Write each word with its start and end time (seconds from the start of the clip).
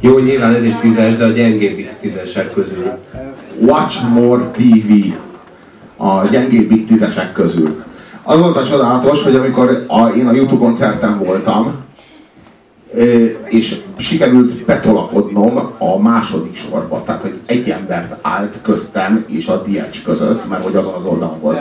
Jó, 0.00 0.18
nyilván 0.18 0.54
ez 0.54 0.64
is 0.64 0.74
tízes, 0.80 1.16
de 1.16 1.24
a 1.24 1.28
gyengébbik 1.28 1.90
tízesek 2.00 2.52
közül. 2.52 2.90
Watch 3.60 4.08
More 4.08 4.50
TV 4.50 5.14
a 5.96 6.26
gyengébbik 6.30 6.86
tízesek 6.86 7.32
közül. 7.32 7.84
Az 8.22 8.40
volt 8.40 8.56
a 8.56 8.66
csodálatos, 8.66 9.22
hogy 9.22 9.34
amikor 9.34 9.84
a, 9.88 10.06
én 10.08 10.26
a 10.26 10.32
YouTube 10.32 10.64
koncerten 10.64 11.18
voltam, 11.18 11.84
és 13.44 13.80
sikerült 13.96 14.64
betolakodnom 14.64 15.72
a 15.78 15.98
második 15.98 16.56
sorba, 16.56 17.02
tehát 17.06 17.22
hogy 17.22 17.40
egy 17.46 17.70
embert 17.70 18.14
állt 18.22 18.54
köztem 18.62 19.24
és 19.28 19.46
a 19.46 19.62
Diec 19.62 20.02
között, 20.02 20.48
mert 20.48 20.62
hogy 20.62 20.76
azon 20.76 20.94
az 20.94 21.04
oldalon 21.04 21.40
volt, 21.40 21.60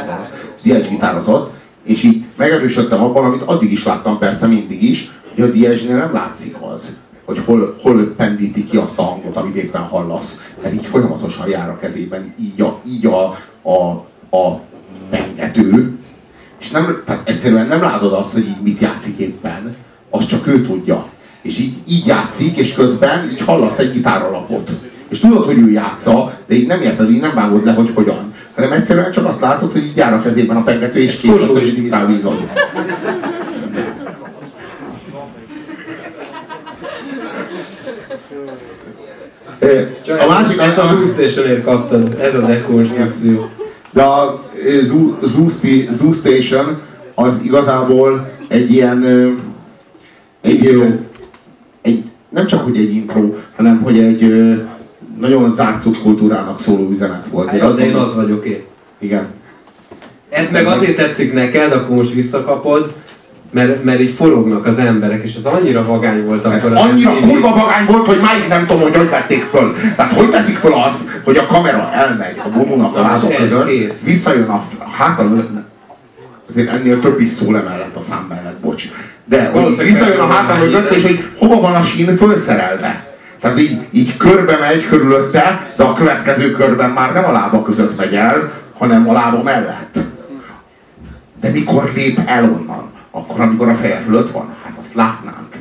Diec 0.64 0.90
gitározott, 0.90 1.54
és 1.84 2.04
így 2.04 2.24
megerősödtem 2.36 3.04
abban, 3.04 3.26
amit 3.26 3.42
addig 3.42 3.72
is 3.72 3.84
láttam 3.84 4.18
persze 4.18 4.48
mindig 4.48 4.84
is, 4.84 5.12
hogy 5.34 5.44
a 5.44 5.52
Diezsnél 5.52 5.98
nem 5.98 6.14
látszik 6.14 6.56
az, 6.76 6.98
hogy 7.26 7.42
hol, 7.46 7.76
hol 7.82 8.14
pendíti 8.18 8.66
ki 8.66 8.78
azt 8.78 9.00
a 9.00 9.04
hangot, 9.04 9.36
amit 9.36 9.56
éppen 9.56 9.82
hallasz, 9.82 10.42
mert 10.62 10.74
így 10.74 10.86
folyamatosan 10.86 11.50
jár 11.50 11.70
a 11.70 11.80
kezében, 11.80 12.34
így 12.40 12.62
a, 12.62 12.80
így 12.88 13.06
a, 13.06 13.38
a, 13.70 13.80
a 14.38 14.60
pengető, 15.10 15.98
és 16.60 16.72
nem, 16.72 17.02
tehát 17.06 17.30
egyszerűen 17.30 17.68
nem 17.68 17.82
látod 17.82 18.14
azt, 18.14 18.32
hogy 18.32 18.48
így 18.48 18.62
mit 18.62 18.80
játszik 18.80 19.18
éppen, 19.18 19.76
azt 20.10 20.28
csak 20.28 20.48
ő 20.48 20.62
tudja. 20.62 21.06
És 21.42 21.60
így, 21.60 21.74
így 21.88 22.06
játszik, 22.06 22.58
és 22.58 22.74
közben 22.74 23.30
így 23.32 23.42
hallasz 23.42 23.78
egy 23.78 23.92
gitáralapot. 23.92 24.72
És 25.10 25.20
tudod, 25.20 25.46
hogy 25.46 25.58
ő 25.58 25.72
játsza, 25.72 26.34
de 26.48 26.56
így 26.56 26.68
nem 26.68 26.82
érted, 26.82 27.12
így 27.12 27.20
nem 27.20 27.36
vágod 27.36 27.66
le, 27.66 27.74
hogy 27.74 27.92
hogyan. 27.94 28.34
Hanem 28.56 28.72
egyszerűen 28.72 29.12
csak 29.12 29.26
azt 29.26 29.42
látod, 29.42 29.72
hogy 29.72 29.86
így 29.86 29.98
jár 29.98 30.14
a 30.14 30.22
kezében 30.22 30.58
a 30.58 30.64
pengető, 30.64 31.00
és 31.00 31.18
kész, 31.18 31.50
és 31.62 31.78
így 31.78 31.90
rábízod. 31.90 32.50
A 40.20 40.28
másik, 40.28 40.60
ezt 40.60 40.78
az 40.78 41.02
úsztésenért 41.04 41.64
kaptad, 41.64 42.18
ez 42.20 42.36
a 42.36 42.42
dekonstrukció. 42.42 43.50
De 43.92 44.04
a 44.04 44.44
Zoo 45.92 46.14
Station 46.14 46.82
az 47.16 47.34
igazából 47.42 48.32
egy 48.48 48.72
ilyen, 48.72 49.04
egy, 50.42 50.82
egy, 51.82 52.04
nem 52.30 52.46
csak 52.46 52.64
hogy 52.64 52.78
egy 52.78 52.96
intro, 52.96 53.34
hanem 53.56 53.82
hogy 53.82 54.00
egy 54.00 54.34
nagyon 55.20 55.56
zárt 55.56 55.82
szubkultúrának 55.82 56.60
szóló 56.60 56.90
üzenet 56.90 57.28
volt. 57.28 57.50
Hát, 57.50 57.62
az 57.62 57.78
én 57.78 57.96
az 57.96 58.16
vagyok 58.16 58.46
én. 58.46 58.64
Igen. 59.00 59.28
Ez 60.30 60.52
meg 60.52 60.66
azért 60.66 60.96
tetszik 60.96 61.34
neked, 61.34 61.72
akkor 61.72 61.96
most 61.96 62.14
visszakapod, 62.14 62.94
mert, 63.56 63.84
mert 63.84 64.00
így 64.00 64.14
forognak 64.18 64.66
az 64.66 64.78
emberek, 64.78 65.24
és 65.24 65.36
ez 65.36 65.46
annyira 65.46 65.86
vagány 65.86 66.26
volt 66.26 66.46
akkor. 66.46 66.72
Ez 66.72 66.82
annyira 66.82 67.12
MTV... 67.12 67.28
kurva 67.28 67.56
vagány 67.56 67.86
volt, 67.86 68.06
hogy 68.06 68.20
máig 68.22 68.48
nem 68.50 68.66
tudom, 68.66 68.82
hogy 68.82 68.98
hogy 68.98 69.10
vették 69.10 69.44
föl. 69.44 69.76
Tehát 69.96 70.14
hogy 70.14 70.30
teszik 70.30 70.58
föl 70.58 70.74
azt, 70.74 70.98
hogy 71.24 71.38
a 71.38 71.46
kamera 71.46 71.92
elmegy 71.92 72.42
a 72.46 72.50
bomónak 72.50 72.96
a 72.96 73.02
lábok 73.02 73.36
között, 73.36 73.70
visszajön 74.04 74.50
a 74.50 74.64
hátal, 74.98 75.50
azért 76.50 76.70
ennél 76.70 77.00
több 77.00 77.20
is 77.20 77.32
szól 77.32 77.58
emellett 77.58 77.96
a 77.96 78.02
szám 78.10 78.26
mellett, 78.30 78.60
bocs. 78.62 78.84
De 79.26 79.50
hogy 79.54 79.78
visszajön 79.78 80.20
a 80.20 80.28
hátal 80.28 80.58
mögött, 80.58 80.92
és 80.92 81.04
hogy 81.04 81.24
hova 81.38 81.60
van 81.60 81.76
a 81.76 81.84
sín 81.84 82.18
felszerelve. 82.18 83.08
Tehát 83.42 83.60
így, 83.60 83.80
így 83.92 84.18
körbe 84.18 84.58
megy 84.60 84.88
körülötte, 84.88 85.74
de 85.78 85.84
a 85.84 85.94
következő 85.94 86.52
körben 86.52 86.90
már 86.90 87.14
nem 87.14 87.26
a 87.26 87.32
lába 87.32 87.62
között 87.62 87.98
megy 87.98 88.14
el, 88.14 88.52
hanem 88.78 89.10
a 89.10 89.14
lába 89.14 89.44
mellett. 89.44 89.98
De 91.42 91.50
mikor 91.50 91.92
lép 91.96 92.20
el 92.26 92.44
onnan? 92.44 92.94
Akkor, 93.18 93.42
amikor 93.42 93.70
a 93.70 93.76
feje 93.76 94.02
fölött 94.06 94.32
van? 94.32 94.56
Hát 94.64 94.74
azt 94.84 94.94
látnánk. 94.94 95.54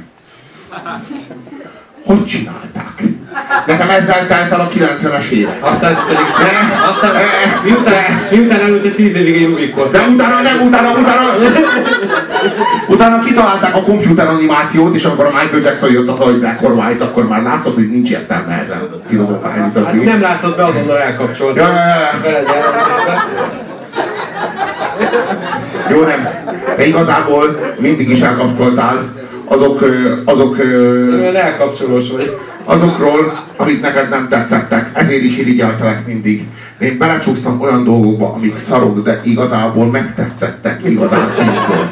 Hogy 2.07 2.27
csinálták? 2.27 3.03
Nekem 3.67 3.91
ezzel 3.91 4.27
telt 4.27 4.53
el 4.53 4.61
a 4.61 4.69
90-es 4.69 5.29
évek. 5.29 5.59
Aztán 5.61 5.95
pedig... 6.07 6.27
De, 6.39 6.51
aztán, 6.89 7.13
de, 7.13 7.21
miután, 7.65 7.85
de, 7.85 8.37
miután 8.37 8.61
előtte 8.61 8.91
10 8.91 9.17
évig 9.17 9.47
Rubikot. 9.47 9.93
De 9.93 10.01
utána, 10.01 10.41
nem, 10.41 10.61
utána, 10.61 10.91
utána, 10.91 11.23
utána 12.89 13.25
kitalálták 13.25 13.77
a 13.77 13.83
komputer 13.83 14.29
animációt, 14.29 14.95
és 14.95 15.05
akkor 15.05 15.25
a 15.25 15.31
Michael 15.31 15.63
Jackson 15.63 15.91
jött 15.91 16.09
az, 16.09 16.21
or 16.21 16.73
White, 16.73 17.05
akkor 17.05 17.29
már 17.29 17.43
látszott, 17.43 17.75
hogy 17.75 17.91
nincs 17.91 18.11
értelme 18.11 18.63
ezen 18.65 18.91
filozofálni. 19.09 19.61
Hát 19.61 20.05
nem 20.05 20.21
látszott 20.21 20.57
be, 20.57 20.65
azonnal 20.65 20.99
elkapcsolt. 20.99 21.57
Ja, 21.57 21.67
ja, 21.67 22.31
ja. 22.31 22.43
Jó, 25.91 26.03
nem. 26.03 26.29
De 26.77 26.87
igazából 26.87 27.75
mindig 27.79 28.09
is 28.09 28.21
elkapcsoltál 28.21 29.13
azok, 29.45 29.85
azok, 30.25 30.59
elkapcsolós 31.35 32.11
vagy. 32.11 32.37
azokról, 32.65 33.45
amik 33.57 33.81
neked 33.81 34.09
nem 34.09 34.29
tetszettek. 34.29 34.91
Ezért 34.93 35.23
is 35.23 35.39
irigyeltelek 35.39 36.07
mindig. 36.07 36.47
Én 36.79 36.99
belecsúsztam 36.99 37.61
olyan 37.61 37.85
dolgokba, 37.85 38.33
amik 38.33 38.57
szarok, 38.69 39.03
de 39.03 39.21
igazából 39.25 39.87
megtetszettek 39.87 40.81
igazán 40.85 41.31
szívből. 41.37 41.89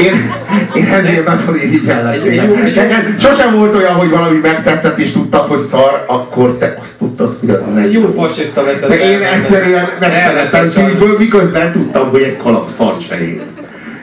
Én, 0.00 0.32
én 0.74 0.92
ezért 0.92 1.26
nagyon 1.26 1.56
irigyellek 1.56 2.22
téged. 2.22 3.20
Sosem 3.20 3.56
volt 3.56 3.76
olyan, 3.76 3.94
hogy 3.94 4.10
valami 4.10 4.38
megtetszett 4.42 4.98
és 4.98 5.12
tudtad, 5.12 5.40
hogy 5.40 5.60
szar, 5.70 6.04
akkor 6.06 6.56
te 6.58 6.78
azt 6.80 6.98
tudtad, 6.98 7.36
hogy 7.40 7.50
az 7.50 7.60
nem. 7.74 7.90
Jó 7.90 8.12
fasiszta 8.16 8.64
veszed. 8.64 8.88
De 8.88 9.10
én 9.10 9.22
egyszerűen 9.22 9.88
megszerettem 10.00 10.68
szívből, 10.68 11.18
miközben 11.18 11.72
tudtam, 11.72 12.08
hogy 12.10 12.22
egy 12.22 12.36
kalap 12.36 12.70
szar 12.70 12.96
se 13.08 13.18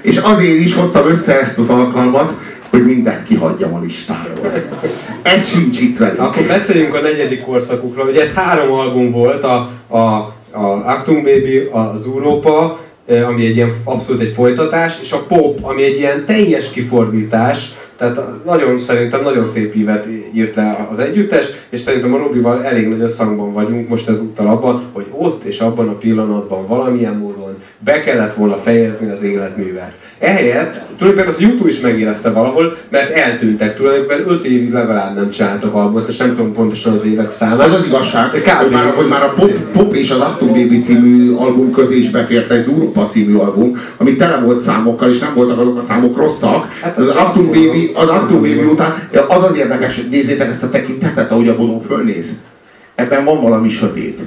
És 0.01 0.17
azért 0.17 0.59
is 0.59 0.75
hoztam 0.75 1.09
össze 1.09 1.39
ezt 1.39 1.57
az 1.57 1.69
alkalmat, 1.69 2.31
hogy 2.69 2.85
mindent 2.85 3.23
kihagyjam 3.23 3.73
a 3.73 3.79
listáról. 3.79 4.51
Egy 5.21 5.45
sincs 5.45 5.79
itt 5.79 5.97
velünk. 5.97 6.19
Akkor 6.19 6.43
beszéljünk 6.43 6.95
a 6.95 7.01
negyedik 7.01 7.41
korszakukról. 7.41 8.07
Ugye 8.07 8.21
ez 8.21 8.33
három 8.33 8.73
album 8.73 9.11
volt, 9.11 9.43
a, 9.43 9.71
a, 9.87 9.97
a 10.51 10.83
Actum 10.85 11.23
Baby, 11.23 11.69
az 11.71 12.05
Európa, 12.05 12.79
ami 13.07 13.45
egy 13.45 13.55
ilyen 13.55 13.73
abszolút 13.83 14.21
egy 14.21 14.33
folytatás, 14.35 14.99
és 15.01 15.11
a 15.11 15.23
Pop, 15.27 15.59
ami 15.61 15.83
egy 15.83 15.97
ilyen 15.97 16.25
teljes 16.25 16.69
kifordítás, 16.69 17.71
tehát 17.99 18.45
nagyon 18.45 18.79
szerintem 18.79 19.23
nagyon 19.23 19.47
szép 19.47 19.75
ívet 19.75 20.07
írt 20.33 20.55
le 20.55 20.87
az 20.91 20.99
együttes, 20.99 21.45
és 21.69 21.79
szerintem 21.79 22.13
a 22.13 22.17
Robival 22.17 22.63
elég 22.63 22.87
nagy 22.87 23.01
összhangban 23.01 23.53
vagyunk 23.53 23.89
most 23.89 24.09
ezúttal 24.09 24.47
abban, 24.47 24.83
hogy 24.91 25.05
ott 25.11 25.43
és 25.43 25.59
abban 25.59 25.89
a 25.89 25.97
pillanatban 25.97 26.67
valamilyen 26.67 27.15
módon 27.15 27.57
be 27.79 28.01
kellett 28.01 28.35
volna 28.35 28.57
fejezni 28.63 29.09
az 29.11 29.21
életművet. 29.21 29.93
Ehelyett 30.19 30.81
tulajdonképpen 30.97 31.33
az 31.33 31.41
YouTube 31.41 31.69
is 31.69 31.79
megérezte 31.79 32.29
valahol, 32.29 32.77
mert 32.89 33.11
eltűntek 33.11 33.77
tulajdonképpen 33.77 34.29
5 34.29 34.45
évig 34.45 34.71
legalább 34.71 35.15
nem 35.15 35.29
csináltak 35.29 35.73
albumot, 35.73 36.09
és 36.09 36.17
nem 36.17 36.35
tudom 36.35 36.53
pontosan 36.53 36.93
az 36.93 37.03
évek 37.03 37.31
számát. 37.31 37.67
Az 37.67 37.73
az 37.73 37.85
igazság, 37.85 38.29
hogy 38.29 38.71
már, 38.71 38.93
hogy 38.95 39.07
már 39.07 39.23
a 39.23 39.33
Pop, 39.35 39.71
Pop 39.71 39.95
és 39.95 40.09
az 40.09 40.19
Atom 40.19 40.47
Baby 40.47 40.81
című 40.81 41.33
album 41.33 41.71
közé 41.71 41.97
is 41.97 42.09
befért 42.09 42.51
egy 42.51 42.63
Zuropa 42.63 43.07
című 43.07 43.35
album, 43.35 43.77
ami 43.97 44.15
tele 44.15 44.39
volt 44.39 44.61
számokkal, 44.61 45.09
és 45.09 45.19
nem 45.19 45.33
voltak 45.35 45.59
azok 45.59 45.77
a 45.77 45.81
számok 45.81 46.17
rosszak. 46.17 46.71
Hát 46.81 46.97
az, 46.97 47.07
az 47.07 47.15
Atom 47.15 47.45
Baby, 47.45 47.88
az 47.95 48.07
Baby 48.29 48.63
után, 48.71 49.09
az 49.27 49.43
az 49.43 49.55
érdekes, 49.55 49.95
hogy 49.95 50.09
nézzétek 50.09 50.49
ezt 50.49 50.63
a 50.63 50.69
tekintetet, 50.69 51.31
ahogy 51.31 51.47
a 51.47 51.55
Bono 51.55 51.79
fölnéz. 51.79 52.25
Ebben 52.95 53.25
van 53.25 53.41
valami 53.41 53.69
sötét. 53.69 54.19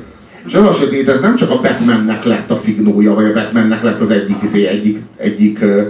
És 0.47 0.55
az 0.55 0.69
a 0.69 0.73
sötét, 0.73 1.09
ez 1.09 1.21
nem 1.21 1.37
csak 1.37 1.51
a 1.51 1.61
Batmannek 1.61 2.25
lett 2.25 2.51
a 2.51 2.57
szignója, 2.57 3.15
vagy 3.15 3.25
a 3.25 3.33
Batmannek 3.33 3.83
lett 3.83 4.01
az 4.01 4.11
egyik, 4.11 4.43
izé, 4.43 4.67
egyik, 4.67 4.99
egyik 5.17 5.61
ö, 5.61 5.83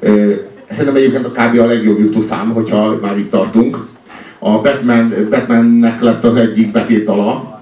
ö, 0.00 0.32
szerintem 0.70 0.96
egyébként 0.96 1.26
a 1.26 1.30
kb. 1.30 1.58
a 1.58 1.66
legjobb 1.66 1.98
YouTube 1.98 2.26
szám, 2.26 2.52
hogyha 2.52 2.98
már 3.00 3.18
itt 3.18 3.30
tartunk. 3.30 3.86
A 4.38 4.60
Batman, 4.60 5.14
Batmannek 5.30 6.00
lett 6.00 6.24
az 6.24 6.36
egyik 6.36 6.72
betétala, 6.72 7.60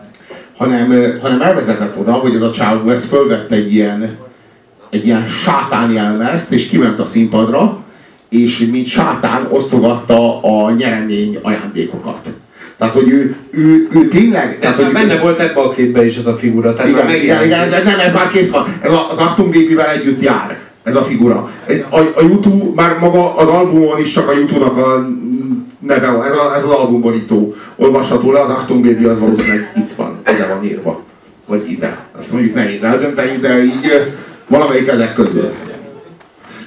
hanem, 0.56 1.18
hanem 1.22 1.40
elvezetett 1.40 1.98
oda, 1.98 2.12
hogy 2.12 2.34
ez 2.34 2.42
a 2.42 2.50
csávó 2.50 2.88
ez 2.90 3.04
fölvette 3.04 3.54
egy 3.54 3.74
ilyen, 3.74 4.16
egy 4.90 5.06
ilyen 5.06 5.26
sátán 5.26 5.90
jelmezt, 5.90 6.52
és 6.52 6.68
kiment 6.68 6.98
a 6.98 7.06
színpadra, 7.06 7.78
és 8.28 8.58
mint 8.70 8.86
sátán 8.86 9.46
osztogatta 9.50 10.42
a 10.42 10.70
nyeremény 10.70 11.38
ajándékokat. 11.42 12.28
Tehát, 12.78 12.94
hogy 12.94 13.10
ő, 13.10 13.36
ő, 13.50 13.88
ő 13.92 14.08
tényleg... 14.08 14.58
Tehát, 14.58 14.76
hogy 14.76 14.92
benne 14.92 15.14
ő, 15.14 15.18
volt 15.18 15.38
ebbe 15.38 15.60
a 15.60 15.70
képbe 15.70 16.06
is 16.06 16.16
ez 16.16 16.26
a 16.26 16.36
figura. 16.36 16.74
Tehát 16.74 16.90
igen, 16.90 17.14
igen, 17.14 17.44
igen, 17.44 17.68
nem, 17.68 17.98
ez 17.98 18.14
már 18.14 18.28
kész 18.28 18.50
van. 18.50 18.78
Ez 18.80 18.92
az 19.10 19.18
Actum 19.18 19.50
együtt 19.94 20.22
jár, 20.22 20.58
ez 20.82 20.96
a 20.96 21.04
figura. 21.04 21.50
A, 21.90 21.98
a 21.98 22.22
YouTube, 22.22 22.82
már 22.82 22.98
maga 22.98 23.36
az 23.36 23.48
albumon 23.48 24.00
is 24.00 24.12
csak 24.12 24.28
a 24.28 24.32
YouTube-nak 24.32 24.76
a 24.76 25.08
neve, 25.78 26.06
ez, 26.06 26.36
a, 26.36 26.56
ez 26.56 26.64
az 26.64 26.70
albumborító 26.70 27.54
olvasható 27.76 28.32
le, 28.32 28.40
az 28.40 28.50
Baby 28.68 29.04
az 29.04 29.18
valószínűleg 29.18 29.72
itt 29.76 29.94
van, 29.96 30.18
ide 30.34 30.46
van 30.46 30.64
írva. 30.64 31.00
Vagy 31.46 31.70
ide. 31.70 31.98
Azt 32.18 32.32
mondjuk 32.32 32.54
nehéz 32.54 32.82
eldönteni, 32.82 33.36
de 33.36 33.64
így 33.64 34.12
valamelyik 34.48 34.88
ezek 34.88 35.14
közül. 35.14 35.52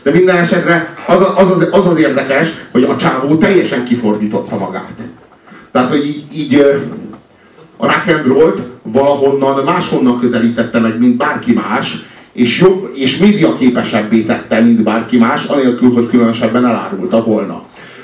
De 0.04 0.12
minden 0.12 0.38
esetre 0.38 0.94
az 1.08 1.16
az, 1.36 1.52
az, 1.52 1.68
az, 1.72 1.88
az 1.88 1.98
érdekes, 1.98 2.48
hogy 2.72 2.84
a 2.84 2.98
csávó 2.98 3.36
teljesen 3.36 3.86
kifordította 3.86 4.58
magát. 4.58 4.98
Tehát, 5.72 5.90
hogy 5.90 6.06
így, 6.06 6.26
így 6.34 6.56
a 7.78 7.86
rock 7.86 8.08
and 8.08 8.26
roll 8.26 8.56
valahonnan 8.82 9.64
máshonnan 9.64 10.20
közelítette 10.20 10.80
meg, 10.80 11.00
mint 11.00 11.18
bárki 11.18 11.54
más, 11.54 12.06
és, 12.34 12.60
jobb, 12.60 12.92
és 12.96 13.18
média 13.18 13.56
képesebbé 13.58 14.22
tette, 14.22 14.60
mint 14.60 14.84
bárki 14.84 15.18
más, 15.18 15.46
anélkül, 15.46 15.94
hogy 15.94 16.08
különösebben 16.08 16.66
elárulta 16.66 17.24
volna. 17.24 17.64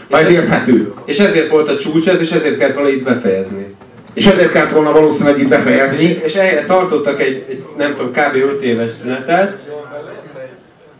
Ha 0.09 0.19
ez 0.19 0.29
érthető. 0.29 0.93
És 1.05 1.17
ezért 1.17 1.49
volt 1.49 1.69
a 1.69 1.77
csúcs 1.77 2.07
ez, 2.07 2.21
és 2.21 2.31
ezért 2.31 2.57
kellett 2.57 2.75
volna 2.75 2.89
itt 2.89 3.03
befejezni. 3.03 3.75
És 4.13 4.25
ezért 4.25 4.51
kellett 4.51 4.71
volna 4.71 4.91
valószínűleg 4.91 5.39
itt 5.39 5.49
befejezni. 5.49 6.03
És, 6.03 6.35
és 6.35 6.65
tartottak 6.67 7.21
egy, 7.21 7.45
egy, 7.49 7.63
nem 7.77 7.95
tudom, 7.95 8.11
kb. 8.11 8.35
5 8.35 8.61
éves 8.61 8.91
szünetet, 9.01 9.66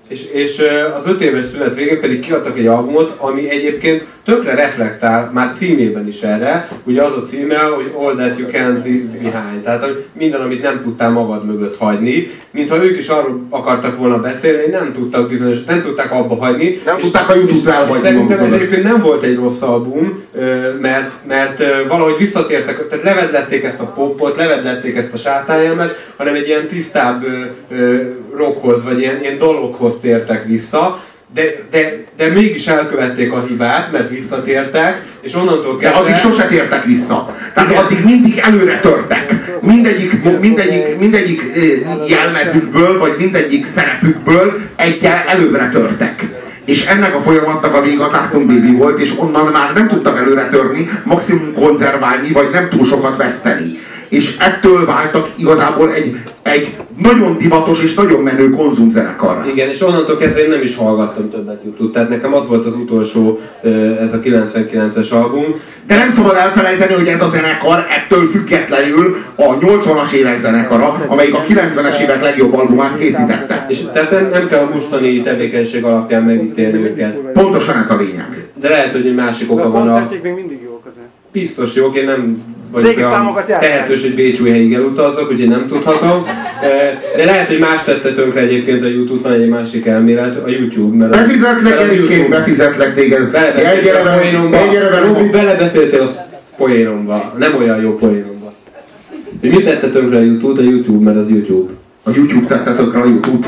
és, 0.08 0.32
és 0.32 0.62
az 0.98 1.04
öt 1.06 1.22
éves 1.22 1.46
szünet 1.52 1.76
végén 1.76 2.00
pedig 2.00 2.20
kiadtak 2.20 2.58
egy 2.58 2.68
albumot, 2.68 3.16
ami 3.18 3.50
egyébként 3.50 4.06
tökre 4.26 4.56
reflektál, 4.56 5.32
már 5.34 5.54
címében 5.58 6.08
is 6.08 6.22
erre, 6.22 6.70
ugye 6.84 7.04
az 7.04 7.18
a 7.18 7.24
címe, 7.24 7.58
hogy 7.58 7.92
All 7.98 8.16
That 8.16 8.38
You 8.38 8.48
Can't 8.50 8.84
Leave 8.84 9.10
Behind, 9.12 9.62
tehát 9.64 9.84
hogy 9.84 10.06
minden, 10.14 10.42
amit 10.42 10.62
nem 10.62 10.82
tudtál 10.82 11.10
magad 11.10 11.46
mögött 11.46 11.78
hagyni, 11.78 12.32
mintha 12.52 12.84
ők 12.84 12.98
is 12.98 13.08
arról 13.08 13.48
akartak 13.50 13.98
volna 13.98 14.20
beszélni, 14.20 14.62
hogy 14.62 14.72
nem 14.72 14.94
tudtak 14.94 15.30
bizonyos, 15.30 15.64
nem 15.64 15.82
tudták 15.82 16.12
abba 16.12 16.36
hagyni. 16.36 16.82
Nem 16.86 16.98
és, 16.98 17.04
tudták 17.04 17.30
a 17.30 17.36
YouTube-ra 17.36 17.74
elhagyni. 17.74 18.08
Szerintem 18.08 18.40
ez 18.40 18.52
egyébként 18.52 18.84
nem 18.84 19.02
volt 19.02 19.24
egy 19.24 19.36
rossz 19.36 19.62
album, 19.62 20.24
mert, 20.82 21.12
mert 21.28 21.64
valahogy 21.88 22.18
visszatértek, 22.18 22.88
tehát 22.88 23.04
levedlették 23.04 23.64
ezt 23.64 23.80
a 23.80 23.86
popot, 23.86 24.38
levedlették 24.38 24.96
ezt 24.96 25.14
a 25.14 25.18
sátányelmet, 25.18 26.12
hanem 26.18 26.36
egy 26.36 26.48
ilyen 26.48 26.68
tisztább 26.68 27.26
rockhoz, 28.38 28.84
vagy 28.84 29.00
ilyen, 29.00 29.22
ilyen 29.22 29.38
dologhoz 29.38 29.94
tértek 30.02 30.46
vissza, 30.46 31.02
de, 31.34 31.42
de, 31.72 32.04
de 32.18 32.28
mégis 32.28 32.68
elkövették 32.68 33.32
a 33.32 33.46
hibát, 33.48 33.92
mert 33.92 34.10
visszatértek, 34.10 35.02
és 35.22 35.34
onnantól 35.34 35.78
kezdve... 35.78 36.00
De 36.00 36.06
addig 36.06 36.16
sose 36.16 36.48
tértek 36.48 36.84
vissza. 36.84 37.36
Tehát 37.54 37.70
Igen. 37.70 37.84
addig 37.84 38.04
mindig 38.04 38.38
előre 38.38 38.80
törtek. 38.80 39.34
Mindegyik, 39.62 40.40
mindegyik, 40.40 40.98
mindegyik 41.00 41.42
jelmezükből, 42.08 43.00
vagy 43.00 43.16
mindegyik 43.18 43.66
szerepükből 43.76 44.60
egyel 44.76 45.24
előre 45.28 45.70
törtek. 45.70 46.26
És 46.66 46.86
ennek 46.86 47.16
a 47.16 47.22
folyamatnak 47.22 47.76
a 47.76 47.82
vége 47.82 48.04
a 48.04 48.10
Cartoon 48.10 48.48
Baby 48.48 48.72
volt, 48.72 49.00
és 49.00 49.14
onnan 49.18 49.46
már 49.52 49.74
nem 49.74 49.88
tudtak 49.88 50.18
előre 50.18 50.50
törni, 50.50 50.90
maximum 51.04 51.54
konzerválni, 51.54 52.32
vagy 52.32 52.50
nem 52.52 52.70
túl 52.70 52.86
sokat 52.86 53.18
veszteni 53.18 53.78
és 54.10 54.36
ettől 54.40 54.86
váltak 54.86 55.30
igazából 55.36 55.94
egy, 55.94 56.16
egy 56.42 56.76
nagyon 56.98 57.38
divatos 57.38 57.84
és 57.84 57.94
nagyon 57.94 58.22
menő 58.22 58.50
konzumzenekarra. 58.50 59.46
Igen, 59.52 59.70
és 59.70 59.82
onnantól 59.82 60.18
kezdve 60.18 60.40
én 60.44 60.50
nem 60.50 60.62
is 60.62 60.76
hallgattam 60.76 61.30
többet 61.30 61.62
youtube 61.64 61.94
Tehát 61.94 62.10
nekem 62.10 62.34
az 62.34 62.48
volt 62.48 62.66
az 62.66 62.76
utolsó, 62.76 63.40
ez 64.02 64.14
a 64.14 64.20
99-es 64.20 65.10
album. 65.10 65.44
De 65.88 65.96
nem 65.96 66.12
szabad 66.14 66.36
elfelejteni, 66.36 66.94
hogy 66.94 67.08
ez 67.08 67.22
a 67.22 67.30
zenekar 67.30 67.86
ettől 67.90 68.30
függetlenül 68.32 69.18
a 69.36 69.58
80-as 69.58 70.12
évek 70.12 70.40
zenekara, 70.40 71.06
amelyik 71.08 71.34
a 71.34 71.46
90-es 71.50 72.00
évek 72.00 72.22
legjobb 72.22 72.54
albumát 72.54 72.98
készítette. 72.98 73.66
És 73.70 73.82
tehát 73.94 74.12
nem, 74.12 74.30
nem 74.30 74.48
kell 74.48 74.60
a 74.60 74.74
mostani 74.74 75.22
tevékenység 75.22 75.84
alapján 75.84 76.24
megítélni 76.24 76.78
őket. 76.78 77.16
Pontosan 77.34 77.78
ez 77.84 77.90
a 77.90 77.96
lényeg. 77.96 78.48
De 78.54 78.70
lehet, 78.70 78.92
hogy 78.92 79.06
egy 79.06 79.16
másik 79.16 79.52
oka 79.52 79.70
van 79.70 79.90
a... 79.90 80.08
még 80.24 80.34
mindig 80.34 80.60
jók 80.64 80.77
azért. 80.90 81.08
Biztos 81.32 81.76
jók, 81.76 81.98
én 81.98 82.06
nem 82.06 82.44
vagy 82.72 82.96
tehetős, 83.46 84.02
hogy 84.02 84.16
Bécsújhelyig 84.16 84.74
elutazzak, 84.74 85.32
úgyhogy 85.32 85.50
nem 85.50 85.68
tudhatom. 85.68 86.26
De 87.18 87.26
lehet, 87.26 87.48
hogy 87.48 87.60
más 87.60 87.84
tette 87.84 88.14
tönkre 88.14 88.40
egyébként 88.40 88.84
a 88.84 88.88
YouTube, 88.88 89.30
van 89.30 89.40
egy 89.40 89.50
másik 89.50 89.86
elmélet, 89.86 90.46
a 90.46 90.50
YouTube. 90.50 90.98
Mert 90.98 91.12
befizetlek 91.12 91.80
egyébként, 91.80 92.30
befizetlek 92.30 92.96
téged. 92.96 93.32
Belebeszéltél 93.32 95.30
belebeszéltél 95.32 96.02
a 96.02 96.10
poénomba, 96.58 97.34
nem 97.38 97.56
olyan 97.56 97.82
jó 97.82 97.98
poénomba. 97.98 98.54
Hogy 99.40 99.50
mit 99.50 99.66
tette 99.66 99.90
tönkre 99.90 100.18
a 100.18 100.22
YouTube? 100.22 100.62
A 100.62 100.64
YouTube, 100.64 101.04
mert 101.04 101.18
az 101.18 101.30
YouTube. 101.30 101.72
A 102.04 102.10
YouTube 102.16 102.48
tette 102.48 102.76
tönkre 102.76 103.00
a 103.00 103.06
YouTube? 103.06 103.48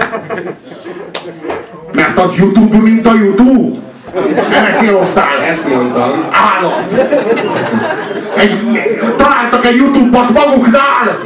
Mert 1.93 2.19
az 2.19 2.31
YouTube, 2.37 2.77
mint 2.77 3.05
a 3.05 3.13
YouTube? 3.13 3.79
Céloztál? 4.79 5.41
Ezt 5.41 5.67
mondtam. 5.67 6.27
Állat! 6.31 6.93
Egy, 8.37 8.59
találtak 9.17 9.65
egy 9.65 9.75
Youtube-ot 9.75 10.29
maguknál! 10.33 11.19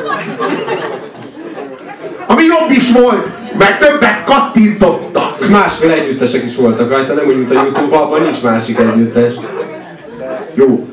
Ami 2.27 2.43
jobb 2.43 2.69
is 2.69 2.91
volt, 2.91 3.27
mert 3.57 3.79
többet 3.79 4.23
kattintottak. 4.23 5.49
Másféle 5.49 5.93
együttesek 5.93 6.43
is 6.43 6.55
voltak 6.55 6.93
rajta, 6.93 7.13
nem 7.13 7.25
úgy, 7.25 7.37
mint 7.37 7.55
a 7.55 7.63
Youtube, 7.63 7.97
abban 7.97 8.21
nincs 8.21 8.41
másik 8.41 8.79
együttes. 8.79 9.33
Jó. 10.53 10.87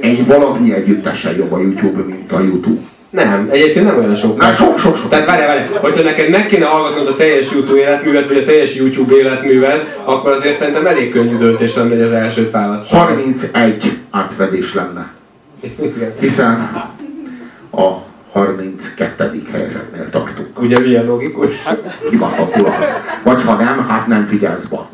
Egy 0.00 0.26
valami 0.26 0.74
együttesen 0.74 1.36
jobb 1.36 1.52
a 1.52 1.58
YouTube, 1.58 2.02
mint 2.02 2.32
a 2.32 2.40
Youtube. 2.40 2.80
Nem, 3.10 3.48
egyébként 3.50 3.84
nem 3.84 3.98
olyan 3.98 4.14
sok. 4.14 4.40
Nem, 4.40 4.54
sok, 4.54 4.78
sok, 4.78 4.96
sok. 4.96 5.08
Tehát 5.08 5.26
várjál, 5.26 5.46
várjál, 5.46 5.80
hogyha 5.80 6.02
neked 6.02 6.30
meg 6.30 6.46
kéne 6.46 6.64
hallgatnod 6.64 7.06
a 7.06 7.16
teljes 7.16 7.50
YouTube 7.52 7.78
életművet, 7.78 8.28
vagy 8.28 8.36
a 8.36 8.44
teljes 8.44 8.76
YouTube 8.76 9.16
életművet, 9.16 9.98
akkor 10.04 10.32
azért 10.32 10.58
szerintem 10.58 10.86
elég 10.86 11.12
könnyű 11.12 11.36
döntés 11.36 11.74
lenne, 11.74 11.88
hogy 11.88 12.00
az 12.00 12.12
elsőt 12.12 12.50
választani. 12.50 13.00
31 13.00 13.98
átvedés 14.10 14.74
lenne. 14.74 15.12
Hiszen 16.20 16.84
a 17.70 17.92
32. 18.32 19.42
helyezetnél 19.52 20.10
tartunk. 20.10 20.60
Ugye 20.60 20.78
milyen 20.78 21.04
logikus? 21.04 21.56
Kibaszottul 22.10 22.66
az. 22.66 22.94
Vagy 23.22 23.42
ha 23.42 23.54
nem, 23.54 23.86
hát 23.88 24.06
nem 24.06 24.26
figyelsz, 24.26 24.64
bazd 24.64 24.92